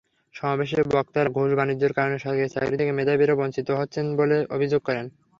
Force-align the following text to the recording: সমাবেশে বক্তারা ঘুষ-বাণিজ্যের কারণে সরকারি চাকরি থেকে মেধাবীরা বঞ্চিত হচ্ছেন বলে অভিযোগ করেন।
সমাবেশে 0.35 0.79
বক্তারা 0.91 1.29
ঘুষ-বাণিজ্যের 1.35 1.95
কারণে 1.97 2.17
সরকারি 2.19 2.49
চাকরি 2.51 2.75
থেকে 2.77 2.93
মেধাবীরা 2.93 3.33
বঞ্চিত 3.37 3.67
হচ্ছেন 3.79 4.05
বলে 4.19 4.37
অভিযোগ 4.55 4.81
করেন। 4.85 5.05